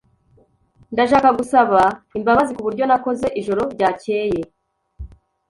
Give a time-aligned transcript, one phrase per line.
[0.93, 1.81] Ndashaka gusaba
[2.17, 4.41] imbabazi kuburyo nakoze ijoro ryakeye.